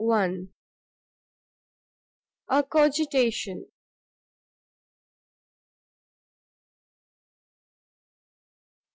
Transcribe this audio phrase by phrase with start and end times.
[2.47, 3.67] A COGITATION.